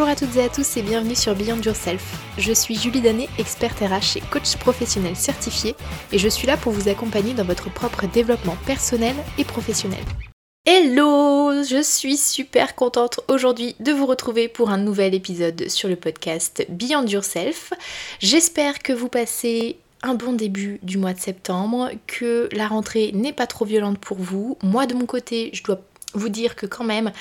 [0.00, 2.16] Bonjour à toutes et à tous et bienvenue sur Beyond Yourself.
[2.38, 5.76] Je suis Julie Danet, experte RH et coach professionnel certifié
[6.10, 10.02] et je suis là pour vous accompagner dans votre propre développement personnel et professionnel.
[10.64, 15.96] Hello Je suis super contente aujourd'hui de vous retrouver pour un nouvel épisode sur le
[15.96, 17.74] podcast Beyond Yourself.
[18.20, 23.34] J'espère que vous passez un bon début du mois de septembre, que la rentrée n'est
[23.34, 24.56] pas trop violente pour vous.
[24.62, 25.82] Moi de mon côté, je dois
[26.14, 27.12] vous dire que quand même,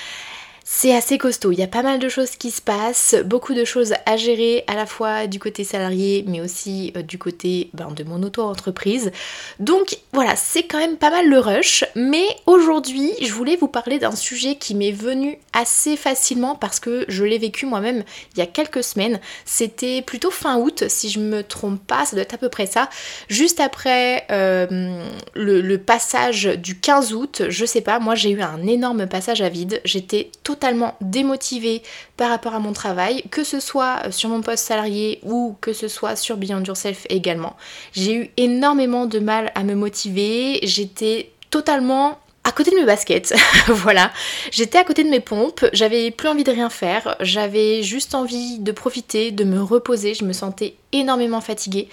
[0.71, 3.65] c'est assez costaud, il y a pas mal de choses qui se passent, beaucoup de
[3.65, 7.89] choses à gérer à la fois du côté salarié mais aussi euh, du côté ben,
[7.89, 9.11] de mon auto-entreprise.
[9.59, 13.97] Donc voilà, c'est quand même pas mal le rush, mais aujourd'hui je voulais vous parler
[13.97, 18.03] d'un sujet qui m'est venu assez facilement parce que je l'ai vécu moi-même
[18.35, 19.19] il y a quelques semaines.
[19.45, 22.67] C'était plutôt fin août si je me trompe pas, ça doit être à peu près
[22.67, 22.89] ça.
[23.27, 28.67] Juste après euh, le, passage du 15 août, je sais pas, moi j'ai eu un
[28.67, 31.83] énorme passage à vide, j'étais totalement totalement démotivée
[32.17, 35.87] par rapport à mon travail, que ce soit sur mon poste salarié ou que ce
[35.87, 37.55] soit sur Beyond Yourself également.
[37.93, 43.33] J'ai eu énormément de mal à me motiver, j'étais totalement à côté de mes baskets,
[43.67, 44.11] voilà.
[44.51, 48.59] J'étais à côté de mes pompes, j'avais plus envie de rien faire, j'avais juste envie
[48.59, 51.87] de profiter, de me reposer, je me sentais énormément fatiguée.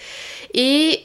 [0.54, 1.02] Et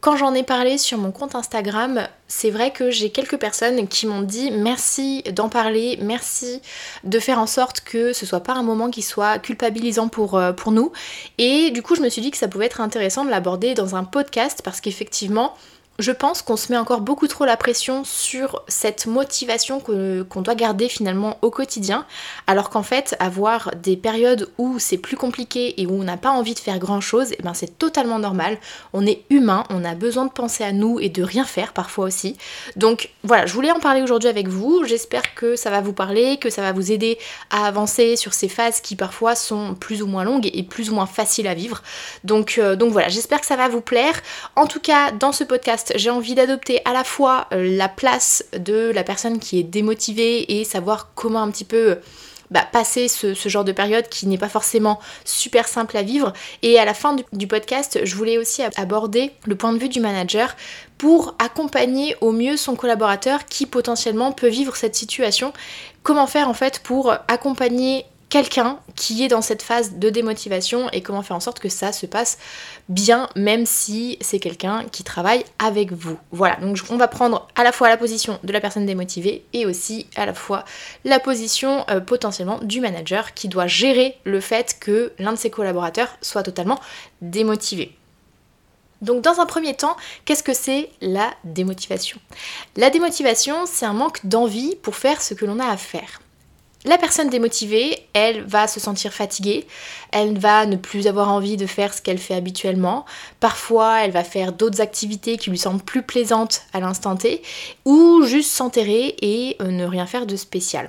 [0.00, 4.06] quand j'en ai parlé sur mon compte Instagram, c'est vrai que j'ai quelques personnes qui
[4.06, 6.62] m'ont dit merci d'en parler, merci
[7.04, 10.52] de faire en sorte que ce soit pas un moment qui soit culpabilisant pour, euh,
[10.52, 10.90] pour nous.
[11.36, 13.94] Et du coup, je me suis dit que ça pouvait être intéressant de l'aborder dans
[13.94, 15.54] un podcast parce qu'effectivement,
[16.00, 20.54] je pense qu'on se met encore beaucoup trop la pression sur cette motivation qu'on doit
[20.54, 22.06] garder finalement au quotidien,
[22.46, 26.30] alors qu'en fait, avoir des périodes où c'est plus compliqué et où on n'a pas
[26.30, 28.58] envie de faire grand chose, eh ben c'est totalement normal.
[28.92, 32.06] On est humain, on a besoin de penser à nous et de rien faire parfois
[32.06, 32.36] aussi.
[32.76, 34.84] Donc voilà, je voulais en parler aujourd'hui avec vous.
[34.84, 37.18] J'espère que ça va vous parler, que ça va vous aider
[37.50, 40.94] à avancer sur ces phases qui parfois sont plus ou moins longues et plus ou
[40.94, 41.82] moins faciles à vivre.
[42.24, 44.20] Donc, euh, donc voilà, j'espère que ça va vous plaire.
[44.56, 48.44] En tout cas, dans ce podcast, j'ai envie d'adopter à la fois euh, la place
[48.56, 51.98] de la personne qui est démotivée et savoir comment un petit peu
[52.50, 56.32] bah, passer ce, genre de période qui n'est pas forcément super simple à vivre.
[56.62, 60.00] Et à la fin du, podcast, je voulais aussi aborder le point de vue du
[60.00, 60.56] manager
[60.98, 65.52] pour accompagner au mieux son collaborateur qui potentiellement peut vivre cette situation.
[66.02, 71.02] Comment faire en fait pour accompagner quelqu'un qui est dans cette phase de démotivation et
[71.02, 72.38] comment faire en sorte que ça se passe
[72.88, 76.16] bien même si c'est quelqu'un qui travaille avec vous.
[76.30, 79.66] Voilà, donc on va prendre à la fois la position de la personne démotivée et
[79.66, 80.64] aussi à la fois
[81.04, 85.50] la position euh, potentiellement du manager qui doit gérer le fait que l'un de ses
[85.50, 86.80] collaborateurs soit totalement
[87.20, 87.96] démotivé.
[89.02, 92.18] Donc dans un premier temps, qu'est-ce que c'est la démotivation?
[92.76, 96.20] La démotivation, c'est un manque d'envie pour faire ce que l'on a à faire.
[96.86, 99.66] La personne démotivée, elle va se sentir fatiguée,
[100.12, 103.04] elle va ne plus avoir envie de faire ce qu'elle fait habituellement,
[103.38, 107.42] parfois elle va faire d'autres activités qui lui semblent plus plaisantes à l'instant T,
[107.84, 110.88] ou juste s'enterrer et euh, ne rien faire de spécial.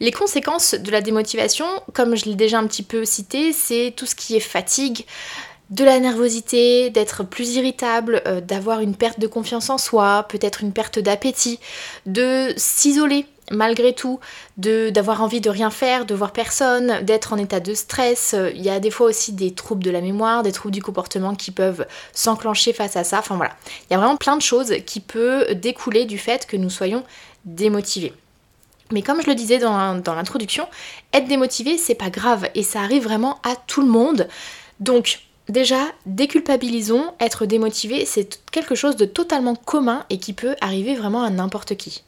[0.00, 4.06] Les conséquences de la démotivation, comme je l'ai déjà un petit peu cité, c'est tout
[4.06, 5.04] ce qui est fatigue,
[5.68, 10.62] de la nervosité, d'être plus irritable, euh, d'avoir une perte de confiance en soi, peut-être
[10.62, 11.60] une perte d'appétit,
[12.06, 14.20] de s'isoler malgré tout,
[14.56, 18.34] d'avoir envie de rien faire, de voir personne, d'être en état de stress.
[18.54, 21.34] Il y a des fois aussi des troubles de la mémoire, des troubles du comportement
[21.34, 23.18] qui peuvent s'enclencher face à ça.
[23.18, 23.52] Enfin voilà,
[23.88, 27.04] il y a vraiment plein de choses qui peuvent découler du fait que nous soyons
[27.44, 28.14] démotivés.
[28.92, 30.66] Mais comme je le disais dans, dans l'introduction,
[31.12, 34.28] être démotivé, c'est pas grave et ça arrive vraiment à tout le monde.
[34.80, 40.94] Donc, Déjà, déculpabilisons, être démotivé, c'est quelque chose de totalement commun et qui peut arriver
[40.94, 42.04] vraiment à n'importe qui.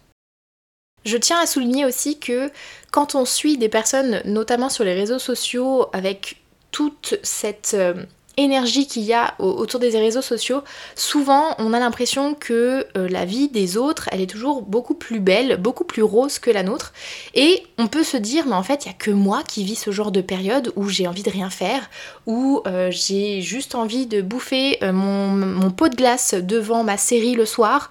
[1.05, 2.51] Je tiens à souligner aussi que
[2.91, 6.37] quand on suit des personnes, notamment sur les réseaux sociaux, avec
[6.71, 7.95] toute cette euh,
[8.37, 10.63] énergie qu'il y a autour des réseaux sociaux,
[10.95, 15.21] souvent on a l'impression que euh, la vie des autres, elle est toujours beaucoup plus
[15.21, 16.93] belle, beaucoup plus rose que la nôtre.
[17.35, 19.77] Et on peut se dire, mais en fait, il n'y a que moi qui vis
[19.77, 21.91] ce genre de période où j'ai envie de rien faire,
[22.27, 27.35] où euh, j'ai juste envie de bouffer mon, mon, pot de glace devant ma série
[27.35, 27.91] le soir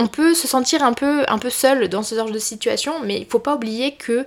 [0.00, 3.38] on peut se sentir un peu, seul dans ce genre de situation, mais il faut
[3.38, 4.26] pas oublier que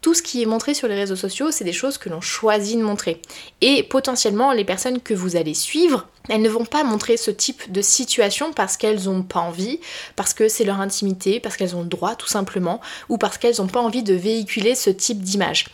[0.00, 2.78] tout ce qui est montré sur les réseaux sociaux, c'est des choses que l'on choisit
[2.78, 3.20] de montrer.
[3.60, 7.72] Et potentiellement, les personnes que vous allez suivre, elles ne vont pas montrer ce type
[7.72, 9.80] de situation parce qu'elles n'ont pas envie,
[10.14, 13.56] parce que c'est leur intimité, parce qu'elles ont le droit tout simplement, ou parce qu'elles
[13.58, 15.66] n'ont pas envie de véhiculer ce type d'image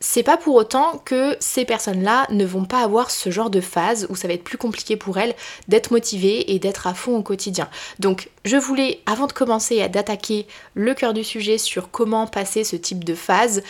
[0.00, 4.06] c'est pas pour autant que ces personnes-là ne vont pas avoir ce genre de phase
[4.08, 5.34] où ça va être plus compliqué pour elles
[5.68, 7.68] d'être motivées et d'être à fond au quotidien.
[7.98, 12.64] Donc je voulais, avant de commencer à d'attaquer le cœur du sujet sur comment passer
[12.64, 13.62] ce type de phase,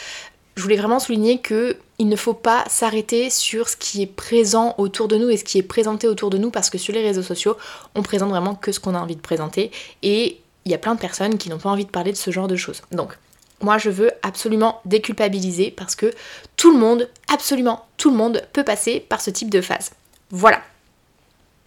[0.55, 4.75] je voulais vraiment souligner que il ne faut pas s'arrêter sur ce qui est présent
[4.79, 7.03] autour de nous et ce qui est présenté autour de nous parce que sur les
[7.03, 7.57] réseaux sociaux,
[7.95, 9.71] on présente vraiment que ce qu'on a envie de présenter
[10.03, 12.31] et il y a plein de personnes qui n'ont pas envie de parler de ce
[12.31, 12.83] genre de choses.
[12.93, 13.17] Donc,
[13.63, 16.13] moi, je veux absolument déculpabiliser parce que
[16.57, 19.91] tout le monde, absolument tout le monde peut passer par ce type de phase.
[20.31, 20.63] Voilà.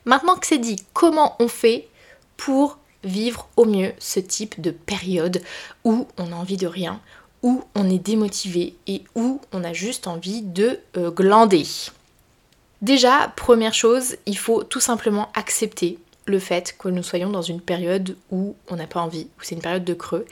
[0.05, 1.87] Maintenant que c'est dit, comment on fait
[2.37, 5.41] pour vivre au mieux ce type de période
[5.83, 6.99] où on n'a envie de rien,
[7.41, 11.65] où on est démotivé et où on a juste envie de euh, glander?
[12.81, 17.61] Déjà, première chose, il faut tout simplement accepter le fait que nous soyons dans une
[17.61, 20.25] période où on n'a pas envie, où c'est une période de creux,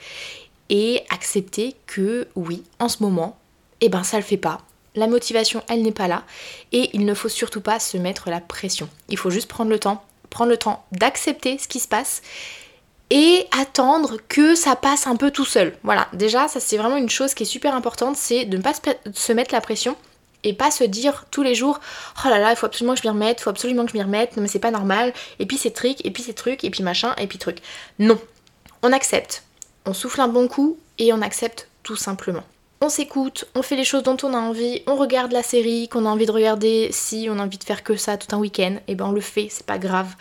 [0.72, 3.38] et accepter que oui, en ce moment,
[3.82, 4.62] eh ben ça le fait pas.
[4.96, 6.24] La motivation, elle n'est pas là,
[6.72, 8.88] et il ne faut surtout pas se mettre la pression.
[9.08, 12.22] Il faut juste prendre le temps, prendre le temps d'accepter ce qui se passe
[13.10, 15.76] et attendre que ça passe un peu tout seul.
[15.82, 18.72] Voilà, déjà, ça c'est vraiment une chose qui est super importante, c'est de ne pas
[19.12, 19.94] se mettre la pression
[20.42, 21.78] et pas se dire tous les jours
[22.24, 23.96] oh là là il faut absolument que je m'y remette, il faut absolument que je
[23.96, 26.64] m'y remette, non mais c'est pas normal, et puis c'est truc, et puis c'est truc,
[26.64, 27.58] et puis machin, et puis truc.
[27.98, 28.18] Non,
[28.82, 29.44] on accepte,
[29.86, 32.42] on souffle un bon coup et on accepte tout simplement.
[32.80, 36.04] On s'écoute, on fait les choses dont on a envie, on regarde la série qu'on
[36.04, 38.74] a envie de regarder, si on a envie de faire que ça tout un week-end,
[38.74, 40.16] et eh ben on le fait, c'est pas grave.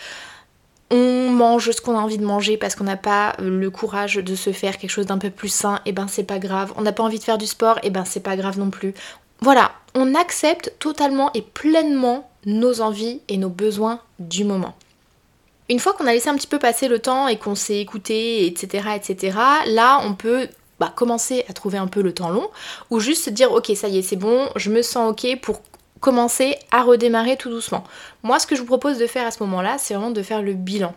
[0.91, 4.35] On mange ce qu'on a envie de manger parce qu'on n'a pas le courage de
[4.35, 6.71] se faire quelque chose d'un peu plus sain, et eh ben c'est pas grave.
[6.75, 8.69] On n'a pas envie de faire du sport, et eh ben c'est pas grave non
[8.69, 8.93] plus.
[9.39, 14.75] Voilà, on accepte totalement et pleinement nos envies et nos besoins du moment.
[15.71, 18.45] Une fois qu'on a laissé un petit peu passer le temps et qu'on s'est écouté,
[18.45, 19.37] etc., etc.,
[19.67, 20.49] là on peut
[20.81, 22.49] bah, commencer à trouver un peu le temps long
[22.89, 25.61] ou juste se dire ok ça y est c'est bon, je me sens ok pour
[26.01, 27.85] commencer à redémarrer tout doucement.
[28.21, 30.41] Moi ce que je vous propose de faire à ce moment-là c'est vraiment de faire
[30.41, 30.93] le bilan.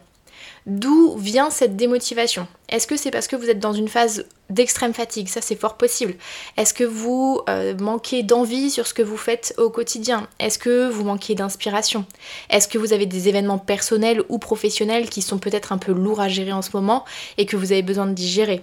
[0.67, 2.49] D'où vient cette démotivation?
[2.69, 5.29] Est-ce que c'est parce que vous êtes dans une phase d'extrême fatigue?
[5.29, 6.15] Ça, c'est fort possible.
[6.57, 10.29] Est-ce que vous euh, manquez d'envie sur ce que vous faites au quotidien?
[10.39, 12.05] Est-ce que vous manquez d'inspiration?
[12.51, 16.21] Est-ce que vous avez des événements personnels ou professionnels qui sont peut-être un peu lourds
[16.21, 17.05] à gérer en ce moment
[17.39, 18.63] et que vous avez besoin de digérer?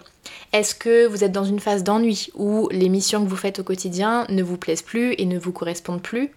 [0.54, 3.64] Est-ce que vous êtes dans une phase d'ennui où les missions que vous faites au
[3.64, 6.32] quotidien ne vous plaisent plus et ne vous correspondent plus?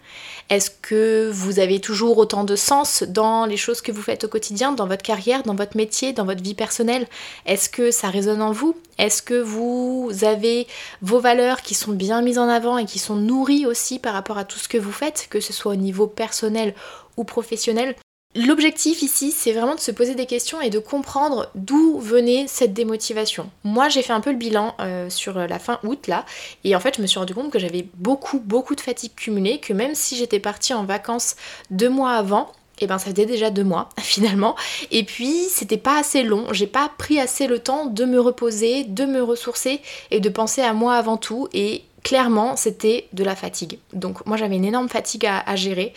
[0.50, 4.28] Est-ce que vous avez toujours autant de sens dans les choses que vous faites au
[4.28, 7.06] quotidien, dans votre carrière, dans votre métier, dans votre vie personnelle?
[7.54, 8.74] Est-ce que ça résonne en vous?
[8.98, 10.66] Est-ce que vous avez
[11.02, 14.38] vos valeurs qui sont bien mises en avant et qui sont nourries aussi par rapport
[14.38, 16.74] à tout ce que vous faites, que ce soit au niveau personnel
[17.16, 17.94] ou professionnel?
[18.34, 22.72] L'objectif ici, c'est vraiment de se poser des questions et de comprendre d'où venait cette
[22.72, 23.48] démotivation.
[23.62, 26.26] Moi, j'ai fait un peu le bilan euh, sur la fin août là,
[26.64, 29.60] et en fait, je me suis rendu compte que j'avais beaucoup, beaucoup de fatigue cumulée,
[29.60, 31.36] que même si j'étais partie en vacances
[31.70, 32.50] deux mois avant,
[32.80, 34.56] et eh ben ça faisait déjà deux mois finalement.
[34.90, 38.84] Et puis c'était pas assez long, j'ai pas pris assez le temps de me reposer,
[38.84, 39.80] de me ressourcer
[40.10, 41.48] et de penser à moi avant tout.
[41.52, 43.78] Et clairement c'était de la fatigue.
[43.92, 45.92] Donc moi j'avais une énorme fatigue à gérer.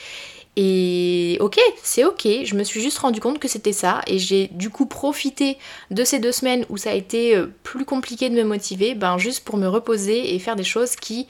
[0.59, 4.47] Et ok, c'est ok, je me suis juste rendu compte que c'était ça et j'ai
[4.47, 5.59] du coup profité
[5.91, 9.19] de ces deux semaines où ça a été euh, plus compliqué de me motiver, ben
[9.19, 11.27] juste pour me reposer et faire des choses qui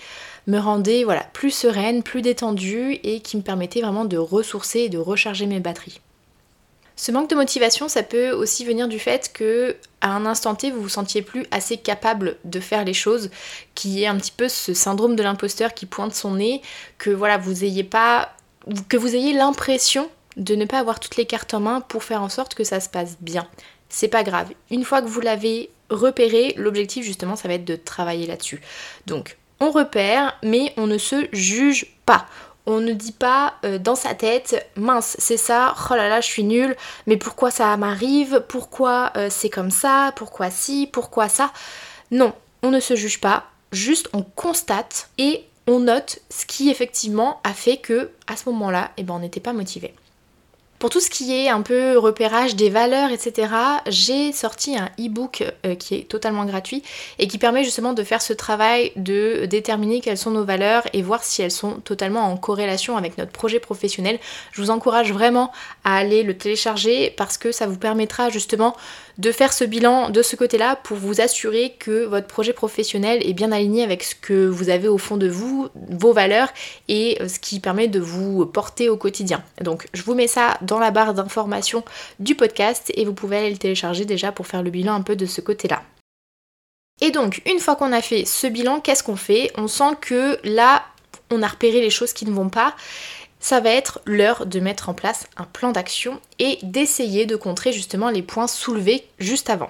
[0.47, 4.89] me rendaient voilà, plus sereine, plus détendue et qui me permettaient vraiment de ressourcer et
[4.89, 6.01] de recharger mes batteries.
[6.95, 10.71] Ce manque de motivation, ça peut aussi venir du fait que à un instant T,
[10.71, 13.29] vous vous sentiez plus assez capable de faire les choses,
[13.75, 16.61] qui est un petit peu ce syndrome de l'imposteur qui pointe son nez,
[16.97, 18.33] que voilà, vous ayez pas
[18.89, 22.21] que vous ayez l'impression de ne pas avoir toutes les cartes en main pour faire
[22.21, 23.47] en sorte que ça se passe bien.
[23.89, 24.49] C'est pas grave.
[24.71, 28.61] Une fois que vous l'avez repéré, l'objectif justement ça va être de travailler là-dessus.
[29.05, 32.25] Donc on repère, mais on ne se juge pas.
[32.65, 36.27] On ne dit pas euh, dans sa tête, mince, c'est ça, oh là là, je
[36.27, 41.53] suis nulle, mais pourquoi ça m'arrive, pourquoi euh, c'est comme ça, pourquoi si, pourquoi ça.
[42.11, 42.33] Non,
[42.63, 47.53] on ne se juge pas, juste on constate et on note ce qui effectivement a
[47.53, 49.93] fait que à ce moment-là, eh ben, on n'était pas motivé.
[50.79, 53.51] Pour tout ce qui est un peu repérage des valeurs, etc.,
[53.87, 56.83] j'ai sorti un e-book euh, qui est totalement gratuit
[57.17, 61.01] et qui permet justement de faire ce travail de déterminer quelles sont nos valeurs et
[61.01, 64.19] voir si elles sont totalement en corrélation avec notre projet professionnel.
[64.51, 65.51] Je vous encourage vraiment
[65.83, 68.75] à aller le télécharger parce que ça vous permettra justement
[69.17, 73.33] de faire ce bilan de ce côté-là pour vous assurer que votre projet professionnel est
[73.33, 76.49] bien aligné avec ce que vous avez au fond de vous, vos valeurs
[76.87, 79.43] et euh, ce qui permet de vous porter au quotidien.
[79.61, 81.83] Donc je vous mets ça dans la barre d'information
[82.19, 85.15] du podcast et vous pouvez aller le télécharger déjà pour faire le bilan un peu
[85.15, 85.81] de ce côté-là.
[86.99, 89.51] Et donc, une fois qu'on a fait ce bilan, qu'est-ce qu'on fait?
[89.55, 90.83] On sent que là,
[91.29, 92.75] on a repéré les choses qui ne vont pas
[93.39, 97.71] ça va être l'heure de mettre en place un plan d'action et d'essayer de contrer
[97.71, 99.69] justement les points soulevés juste avant.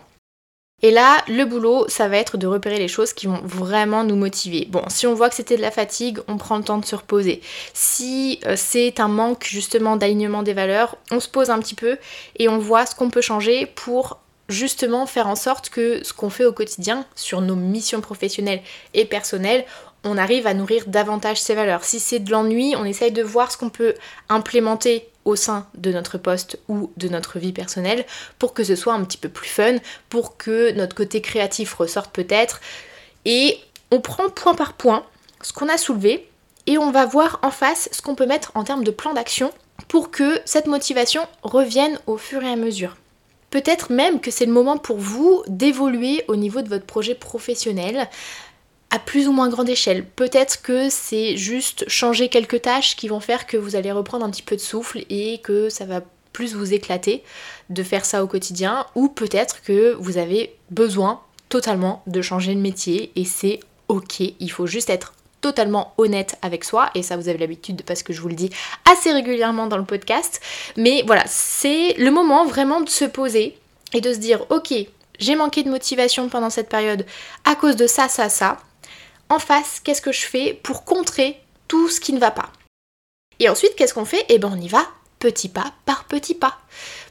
[0.84, 4.16] Et là, le boulot, ça va être de repérer les choses qui vont vraiment nous
[4.16, 4.68] motiver.
[4.70, 6.96] Bon, si on voit que c'était de la fatigue, on prend le temps de se
[6.96, 7.42] reposer.
[7.74, 11.98] Si euh, c'est un manque justement d'alignement des valeurs, on se pose un petit peu
[12.38, 14.20] et on voit ce qu'on peut changer pour
[14.50, 18.62] justement faire en sorte que ce qu'on fait au quotidien sur nos missions professionnelles
[18.94, 19.66] et personnelles,
[20.04, 21.84] on arrive à nourrir davantage ces valeurs.
[21.84, 23.94] Si c'est de l'ennui, on essaye de voir ce qu'on peut
[24.30, 28.06] implémenter au sein de notre poste ou de notre vie personnelle
[28.40, 29.76] pour que ce soit un petit peu plus fun,
[30.10, 32.62] pour que notre côté créatif ressorte peut-être.
[33.26, 33.60] Et
[33.92, 35.04] on prend point par point
[35.42, 36.28] ce qu'on a soulevé
[36.66, 39.52] et on va voir en face ce qu'on peut mettre en termes de plan d'action
[39.88, 42.96] pour que cette motivation revienne au fur et à mesure.
[43.50, 48.10] Peut-être même que c'est le moment pour vous d'évoluer au niveau de votre projet professionnel,
[48.90, 50.06] à plus ou moins grande échelle.
[50.06, 54.30] Peut-être que c'est juste changer quelques tâches qui vont faire que vous allez reprendre un
[54.30, 56.02] petit peu de souffle et que ça va
[56.32, 57.24] plus vous éclater
[57.70, 62.60] de faire ça au quotidien ou peut-être que vous avez besoin totalement de changer de
[62.60, 67.30] métier et c'est ok, il faut juste être totalement honnête avec soi et ça vous
[67.30, 68.50] avez l'habitude parce que je vous le dis
[68.92, 70.42] assez régulièrement dans le podcast.
[70.76, 73.58] Mais voilà c'est le moment vraiment de se poser
[73.94, 74.74] et de se dire ok
[75.20, 77.06] j'ai manqué de motivation pendant cette période
[77.46, 78.58] à cause de ça ça ça
[79.30, 82.52] en face, qu'est-ce que je fais pour contrer tout ce qui ne va pas?
[83.40, 84.26] Et ensuite, qu'est-ce qu'on fait?
[84.30, 84.86] Eh ben on y va
[85.20, 86.58] petit pas par petit pas.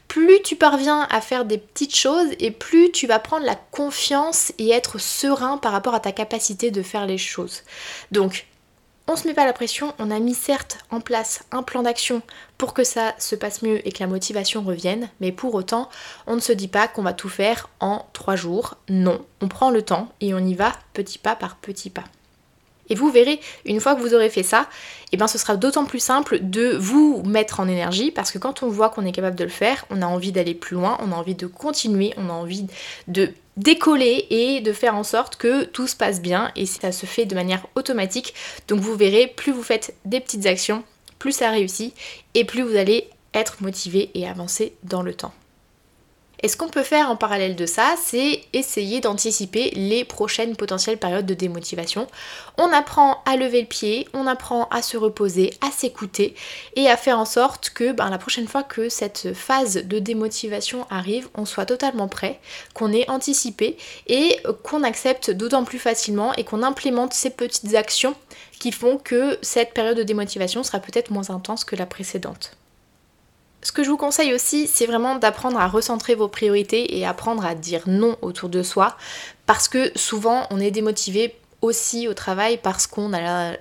[0.07, 4.53] Plus tu parviens à faire des petites choses et plus tu vas prendre la confiance
[4.57, 7.63] et être serein par rapport à ta capacité de faire les choses.
[8.11, 8.47] Donc,
[9.07, 12.21] on se met pas la pression, on a mis certes en place un plan d'action
[12.57, 15.89] pour que ça se passe mieux et que la motivation revienne, mais pour autant,
[16.27, 18.75] on ne se dit pas qu'on va tout faire en trois jours.
[18.89, 22.03] Non, on prend le temps et on y va petit pas par petit pas.
[22.89, 25.55] Et vous verrez, une fois que vous aurez fait ça, et eh bien ce sera
[25.55, 29.11] d'autant plus simple de vous mettre en énergie parce que quand on voit qu'on est
[29.11, 32.13] capable de le faire, on a envie d'aller plus loin, on a envie de continuer,
[32.17, 32.67] on a envie
[33.07, 37.05] de décoller et de faire en sorte que tout se passe bien et ça se
[37.05, 38.33] fait de manière automatique.
[38.67, 40.83] Donc vous verrez, plus vous faites des petites actions,
[41.19, 41.93] plus ça réussit
[42.33, 45.33] et plus vous allez être motivé et avancer dans le temps.
[46.43, 50.99] Et ce qu'on peut faire en parallèle de ça, c'est essayer d'anticiper les prochaines potentielles
[50.99, 52.07] périodes de démotivation.
[52.59, 56.35] On apprend à lever le pied, on apprend à se reposer, à s'écouter
[56.75, 60.85] et à faire en sorte que ben, la prochaine fois que cette phase de démotivation
[60.91, 62.39] arrive, on soit totalement prêt,
[62.75, 63.75] qu'on ait anticipé
[64.05, 68.15] et qu'on accepte d'autant plus facilement et qu'on implémente ces petites actions
[68.59, 72.56] qui font que cette période de démotivation sera peut-être moins intense que la précédente.
[73.61, 77.45] Ce que je vous conseille aussi, c'est vraiment d'apprendre à recentrer vos priorités et apprendre
[77.45, 78.95] à dire non autour de soi,
[79.45, 83.55] parce que souvent on est démotivé aussi au travail parce qu'on a,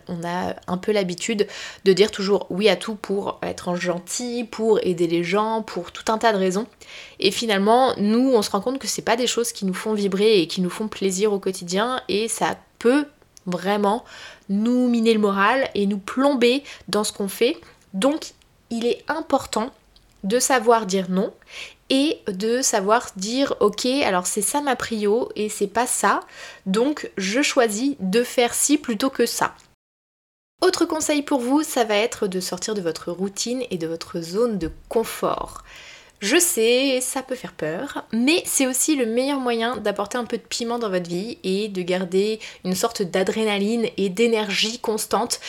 [0.67, 1.47] un peu l'habitude
[1.85, 6.13] de dire toujours oui à tout pour être gentil, pour aider les gens, pour tout
[6.13, 6.67] un tas de raisons.
[7.19, 9.95] Et finalement, nous, on se rend compte que c'est pas des choses qui nous font
[9.95, 13.07] vibrer et qui nous font plaisir au quotidien et ça peut
[13.47, 14.05] vraiment
[14.49, 17.57] nous miner le moral et nous plomber dans ce qu'on fait.
[17.95, 18.33] Donc,
[18.71, 19.71] il est important
[20.27, 21.33] de savoir dire non
[21.89, 26.21] et de savoir dire ok alors c'est ça ma prio et c'est pas ça
[26.67, 29.55] donc je choisis de faire ci plutôt que ça.
[30.63, 34.23] Autre conseil pour vous, ça va être de sortir de votre routine et de votre
[34.23, 35.63] zone de confort.
[36.21, 40.39] Je sais, ça peut faire peur, mais c'est aussi le meilleur moyen d'apporter un peu
[40.39, 45.41] de piment dans votre vie et de garder une sorte d'adrénaline et d'énergie constante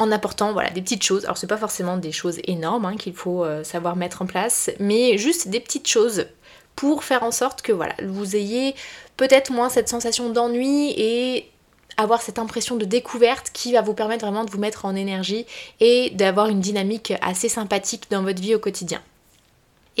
[0.00, 1.24] en apportant voilà, des petites choses.
[1.24, 4.70] Alors c'est pas forcément des choses énormes hein, qu'il faut euh, savoir mettre en place,
[4.80, 6.26] mais juste des petites choses
[6.74, 8.74] pour faire en sorte que voilà, vous ayez
[9.16, 11.50] peut-être moins cette sensation d'ennui et
[11.98, 15.44] avoir cette impression de découverte qui va vous permettre vraiment de vous mettre en énergie
[15.80, 19.02] et d'avoir une dynamique assez sympathique dans votre vie au quotidien.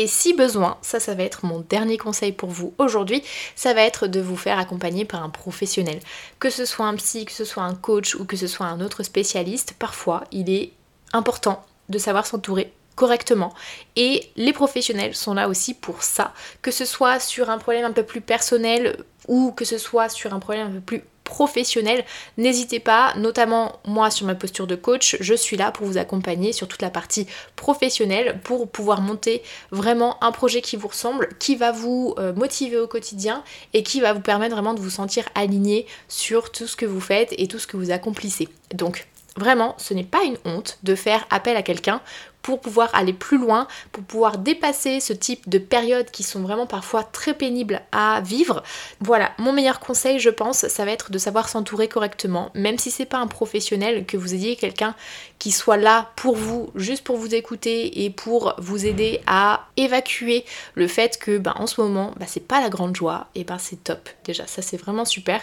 [0.00, 3.22] Et si besoin, ça ça va être mon dernier conseil pour vous aujourd'hui,
[3.54, 6.00] ça va être de vous faire accompagner par un professionnel.
[6.38, 8.80] Que ce soit un psy, que ce soit un coach ou que ce soit un
[8.80, 10.72] autre spécialiste, parfois il est
[11.12, 13.52] important de savoir s'entourer correctement.
[13.94, 17.92] Et les professionnels sont là aussi pour ça, que ce soit sur un problème un
[17.92, 22.04] peu plus personnel ou que ce soit sur un problème un peu plus professionnel,
[22.38, 26.52] n'hésitez pas, notamment moi sur ma posture de coach, je suis là pour vous accompagner
[26.52, 31.54] sur toute la partie professionnelle pour pouvoir monter vraiment un projet qui vous ressemble, qui
[31.54, 33.44] va vous euh, motiver au quotidien
[33.74, 37.00] et qui va vous permettre vraiment de vous sentir aligné sur tout ce que vous
[37.00, 38.48] faites et tout ce que vous accomplissez.
[38.74, 39.06] Donc
[39.36, 42.00] Vraiment, ce n'est pas une honte de faire appel à quelqu'un
[42.42, 46.66] pour pouvoir aller plus loin, pour pouvoir dépasser ce type de périodes qui sont vraiment
[46.66, 48.62] parfois très pénibles à vivre.
[49.00, 52.90] Voilà, mon meilleur conseil, je pense, ça va être de savoir s'entourer correctement, même si
[52.90, 54.94] c'est pas un professionnel, que vous ayez quelqu'un
[55.38, 60.44] qui soit là pour vous, juste pour vous écouter et pour vous aider à évacuer
[60.74, 63.58] le fait que ben, en ce moment, ben, c'est pas la grande joie, et ben
[63.58, 64.08] c'est top.
[64.24, 65.40] Déjà, ça c'est vraiment super.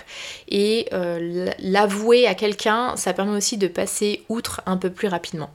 [0.48, 5.50] Et euh, l'avouer à quelqu'un, ça permet aussi de passer outre un peu plus rapidement.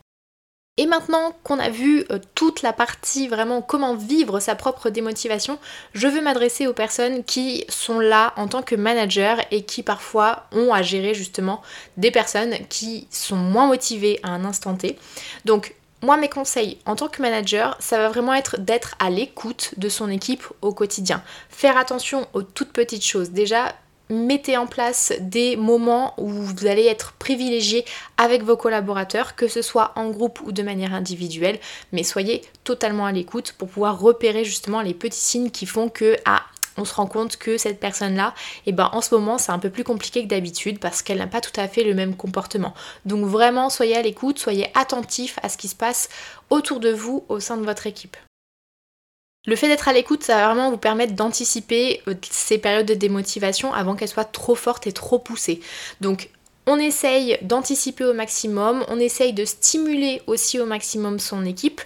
[0.78, 5.58] Et maintenant qu'on a vu euh, toute la partie vraiment comment vivre sa propre démotivation,
[5.92, 10.46] je veux m'adresser aux personnes qui sont là en tant que manager et qui parfois
[10.50, 11.60] ont à gérer justement
[11.98, 14.98] des personnes qui sont moins motivées à un instant T.
[15.44, 19.74] Donc moi, mes conseils en tant que manager, ça va vraiment être d'être à l'écoute
[19.76, 21.22] de son équipe au quotidien.
[21.50, 23.30] Faire attention aux toutes petites choses.
[23.30, 23.74] Déjà,
[24.12, 27.84] mettez en place des moments où vous allez être privilégié
[28.16, 31.58] avec vos collaborateurs, que ce soit en groupe ou de manière individuelle,
[31.92, 36.16] mais soyez totalement à l'écoute pour pouvoir repérer justement les petits signes qui font que
[36.24, 36.42] ah,
[36.76, 38.34] on se rend compte que cette personne-là,
[38.66, 41.26] eh ben, en ce moment, c'est un peu plus compliqué que d'habitude parce qu'elle n'a
[41.26, 42.74] pas tout à fait le même comportement.
[43.04, 46.08] Donc vraiment, soyez à l'écoute, soyez attentif à ce qui se passe
[46.50, 48.16] autour de vous au sein de votre équipe.
[49.44, 52.94] Le fait d'être à l'écoute, ça va vraiment vous permettre d'anticiper euh, ces périodes de
[52.94, 55.60] démotivation avant qu'elles soient trop fortes et trop poussées.
[56.00, 56.30] Donc
[56.68, 61.80] on essaye d'anticiper au maximum, on essaye de stimuler aussi au maximum son équipe,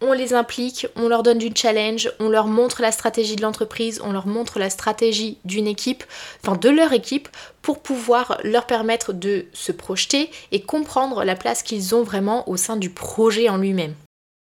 [0.00, 4.00] on les implique, on leur donne du challenge, on leur montre la stratégie de l'entreprise,
[4.02, 6.04] on leur montre la stratégie d'une équipe,
[6.42, 7.28] enfin de leur équipe,
[7.60, 12.56] pour pouvoir leur permettre de se projeter et comprendre la place qu'ils ont vraiment au
[12.56, 13.94] sein du projet en lui-même.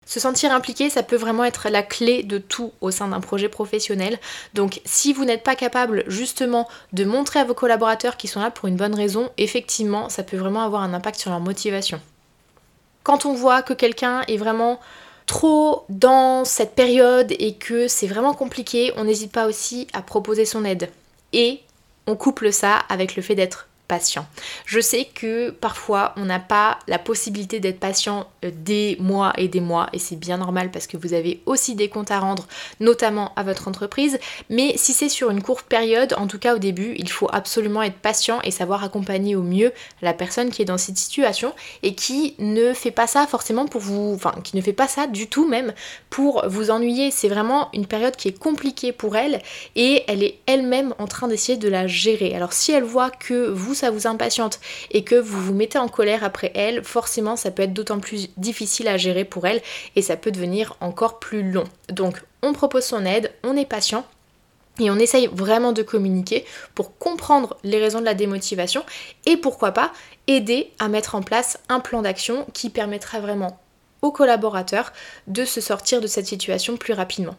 [0.04, 3.48] Se sentir impliqué, ça peut vraiment être la clé de tout au sein d'un projet
[3.48, 4.18] professionnel.
[4.54, 8.50] Donc si vous n'êtes pas capable justement de montrer à vos collaborateurs qu'ils sont là
[8.50, 12.00] pour une bonne raison, effectivement, ça peut vraiment avoir un impact sur leur motivation.
[13.04, 14.80] Quand on voit que quelqu'un est vraiment
[15.26, 20.44] trop dans cette période et que c'est vraiment compliqué, on n'hésite pas aussi à proposer
[20.44, 20.90] son aide.
[21.32, 21.60] Et
[22.06, 23.68] on couple ça avec le fait d'être
[24.64, 29.48] Je sais que parfois on n'a pas la possibilité d'être patient euh, des mois et
[29.48, 32.46] des mois et c'est bien normal parce que vous avez aussi des comptes à rendre,
[32.80, 34.18] notamment à votre entreprise.
[34.50, 37.82] Mais si c'est sur une courte période, en tout cas au début, il faut absolument
[37.82, 41.52] être patient et savoir accompagner au mieux la personne qui est dans cette situation
[41.82, 45.06] et qui ne fait pas ça forcément pour vous, enfin qui ne fait pas ça
[45.06, 45.72] du tout même
[46.10, 47.10] pour vous ennuyer.
[47.10, 49.40] C'est vraiment une période qui est compliquée pour elle
[49.76, 52.34] et elle est elle-même en train d'essayer de la gérer.
[52.34, 54.60] Alors si elle voit que vous ça vous impatiente
[54.92, 58.30] et que vous vous mettez en colère après elle, forcément ça peut être d'autant plus
[58.36, 59.60] difficile à gérer pour elle
[59.96, 61.64] et ça peut devenir encore plus long.
[61.88, 64.04] Donc on propose son aide, on est patient
[64.78, 66.44] et on essaye vraiment de communiquer
[66.76, 68.84] pour comprendre les raisons de la démotivation
[69.26, 69.92] et pourquoi pas
[70.28, 73.58] aider à mettre en place un plan d'action qui permettra vraiment
[74.00, 74.92] aux collaborateurs
[75.26, 77.36] de se sortir de cette situation plus rapidement.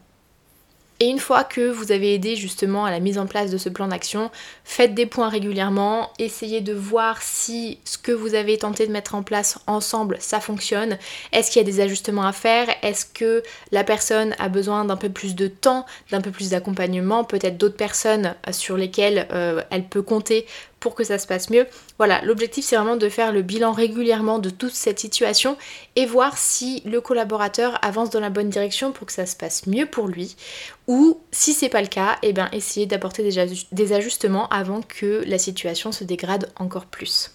[1.04, 3.68] Et une fois que vous avez aidé justement à la mise en place de ce
[3.68, 4.32] plan d'action,
[4.64, 9.14] faites des points régulièrement, essayez de voir si ce que vous avez tenté de mettre
[9.14, 10.98] en place ensemble, ça fonctionne.
[11.34, 12.70] Est-ce qu'il y a des ajustements à faire?
[12.84, 17.26] Est-ce que la personne a besoin d'un peu plus de temps, d'un peu plus d'accompagnement,
[17.26, 20.46] peut-être d'autres personnes sur lesquelles euh, elle peut compter
[20.84, 21.66] pour que ça se passe mieux.
[21.98, 25.56] Voilà, l'objectif c'est vraiment de faire le bilan régulièrement de toute cette situation
[25.96, 29.66] et voir si le collaborateur avance dans la bonne direction pour que ça se passe
[29.66, 30.36] mieux pour lui
[30.88, 33.24] ou si c'est pas le cas, et eh bien essayer d'apporter
[33.72, 37.32] des ajustements avant que la situation se dégrade encore plus.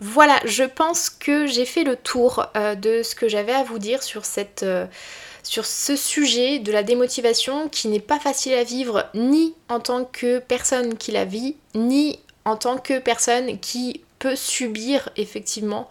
[0.00, 3.78] Voilà, je pense que j'ai fait le tour euh, de ce que j'avais à vous
[3.78, 4.86] dire sur cette euh,
[5.42, 10.04] sur ce sujet de la démotivation qui n'est pas facile à vivre ni en tant
[10.04, 15.88] que personne qui la vit, ni en tant que personne qui peut subir effectivement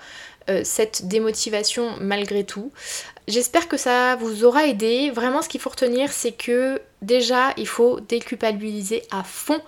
[0.50, 2.72] euh, cette démotivation malgré tout.
[3.28, 5.12] J'espère que ça vous aura aidé.
[5.12, 9.62] Vraiment ce qu'il faut retenir c'est que déjà il faut déculpabiliser à fond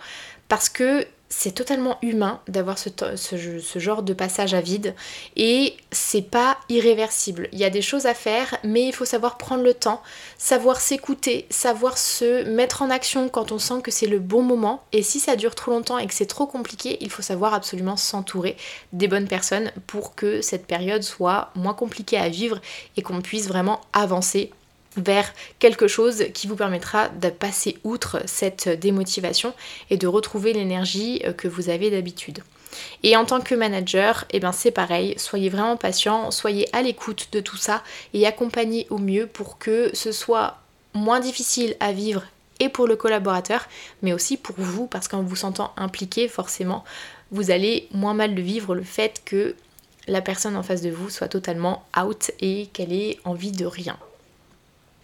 [0.47, 2.89] parce que c'est totalement humain d'avoir ce,
[3.77, 4.93] genre de passage à vide
[5.35, 7.49] et c'est pas irréversible.
[7.51, 10.01] Il y a des choses à faire, mais il faut savoir prendre le temps,
[10.37, 14.83] savoir s'écouter, savoir se mettre en action quand on sent que c'est le bon moment.
[14.91, 17.97] Et si ça dure trop longtemps et que c'est trop compliqué, il faut savoir absolument
[17.97, 18.55] s'entourer
[18.93, 22.61] des bonnes personnes pour que cette période soit moins compliquée à vivre
[22.95, 24.51] et qu'on puisse vraiment avancer
[24.97, 29.53] vers quelque chose qui vous permettra de passer outre cette démotivation
[29.89, 32.43] et de retrouver l'énergie euh, que vous avez d'habitude.
[33.03, 37.29] Et en tant que manager, eh ben c'est pareil, soyez vraiment patient, soyez à l'écoute
[37.31, 40.57] de tout ça et accompagnez au mieux pour que ce soit
[40.93, 42.23] moins difficile à vivre
[42.59, 43.67] et pour le collaborateur,
[44.01, 46.83] mais aussi pour vous, parce qu'en vous sentant impliqué, forcément,
[47.31, 49.55] vous allez moins mal le vivre le fait que
[50.07, 53.97] la personne en face de vous soit totalement out et qu'elle ait envie de rien.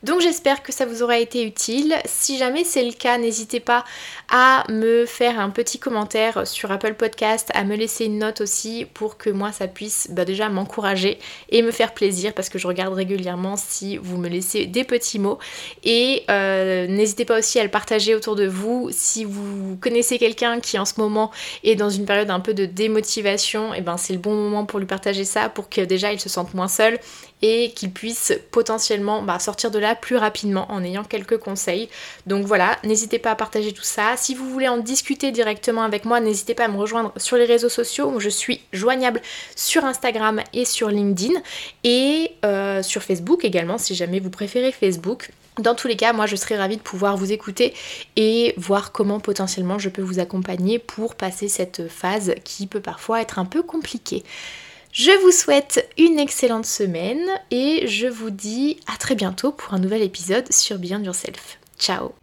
[0.03, 1.95] Donc j'espère que ça vous aura été utile.
[2.05, 3.83] Si jamais c'est le cas, n'hésitez pas
[4.29, 8.85] à me faire un petit commentaire sur Apple Podcast, à me laisser une note aussi
[8.93, 12.67] pour que moi ça puisse bah, déjà m'encourager et me faire plaisir parce que je
[12.67, 15.38] regarde régulièrement si vous me laissez des petits mots.
[15.83, 18.89] Et euh, n'hésitez pas aussi à le partager autour de vous.
[18.91, 21.29] Si vous connaissez quelqu'un qui en ce moment
[21.63, 24.65] est dans une période un peu de démotivation, et eh ben c'est le bon moment
[24.65, 26.99] pour lui partager ça pour que déjà il se sente moins seul
[27.41, 31.89] et qu'il puisse potentiellement bah, sortir de là plus rapidement en ayant quelques conseils.
[32.28, 34.15] Donc voilà, n'hésitez pas à partager tout ça.
[34.17, 37.45] Si vous voulez en discuter directement avec moi, n'hésitez pas à me rejoindre sur les
[37.45, 39.21] réseaux sociaux je suis joignable
[39.56, 41.39] sur Instagram et sur LinkedIn
[41.84, 45.32] et euh, sur Facebook également si jamais vous préférez Facebook.
[45.58, 47.73] Dans tous les cas, moi je serais ravie de pouvoir vous écouter
[48.15, 53.21] et voir comment potentiellement je peux vous accompagner pour passer cette phase qui peut parfois
[53.21, 54.23] être un peu compliquée.
[54.91, 57.21] Je vous souhaite une excellente semaine
[57.52, 61.60] et je vous dis à très bientôt pour un nouvel épisode sur Beyond Yourself.
[61.78, 62.13] Ciao